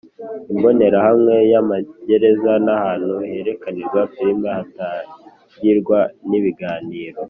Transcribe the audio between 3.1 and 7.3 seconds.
herekaniwe filimi hatangirwa n ibiganiro